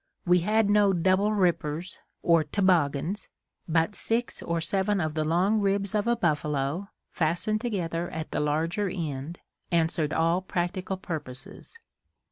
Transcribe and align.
We 0.25 0.39
had 0.39 0.67
no 0.67 0.93
"double 0.93 1.31
rippers" 1.31 1.99
or 2.23 2.43
toboggans, 2.43 3.29
but 3.67 3.93
six 3.93 4.41
or 4.41 4.59
seven 4.59 4.99
of 4.99 5.13
the 5.13 5.23
long 5.23 5.59
ribs 5.59 5.93
of 5.93 6.07
a 6.07 6.15
buffalo, 6.15 6.87
fastened 7.11 7.61
together 7.61 8.09
at 8.09 8.31
the 8.31 8.39
larger 8.39 8.89
end, 8.89 9.37
answered 9.71 10.11
all 10.11 10.41
practical 10.41 10.97
purposes. 10.97 11.77